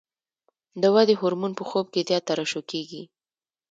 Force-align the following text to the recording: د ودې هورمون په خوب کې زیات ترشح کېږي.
د 0.81 0.83
ودې 0.95 1.15
هورمون 1.19 1.51
په 1.55 1.63
خوب 1.69 1.85
کې 1.93 2.05
زیات 2.07 2.23
ترشح 2.29 2.61
کېږي. 2.71 3.03